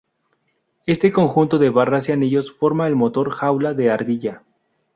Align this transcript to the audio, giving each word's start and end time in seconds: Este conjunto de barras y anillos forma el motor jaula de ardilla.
Este 0.87 1.11
conjunto 1.11 1.59
de 1.59 1.69
barras 1.69 2.09
y 2.09 2.11
anillos 2.11 2.51
forma 2.51 2.87
el 2.87 2.95
motor 2.95 3.29
jaula 3.29 3.75
de 3.75 3.91
ardilla. 3.91 4.41